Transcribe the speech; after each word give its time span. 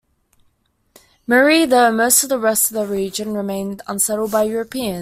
Marie, 1.27 1.63
though 1.65 1.91
most 1.91 2.23
of 2.23 2.29
the 2.29 2.39
rest 2.39 2.71
of 2.71 2.75
the 2.75 2.91
region 2.91 3.35
remained 3.35 3.83
unsettled 3.87 4.31
by 4.31 4.41
Europeans. 4.41 4.89